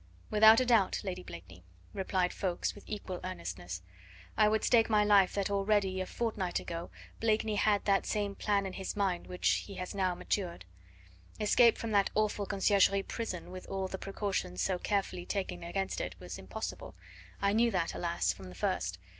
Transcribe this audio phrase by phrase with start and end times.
[0.31, 1.63] "Without a doubt, Lady Blakeney,"
[1.93, 3.83] replied Ffoulkes with equal earnestness.
[4.35, 6.89] "I would stake my life that already a fortnight ago
[7.19, 10.65] Blakeney had that same plan in his mind which he has now matured.
[11.39, 16.15] Escape from that awful Conciergerie prison with all the precautions so carefully taken against it
[16.19, 16.95] was impossible.
[17.39, 18.33] I knew that alas!
[18.33, 18.97] from the first.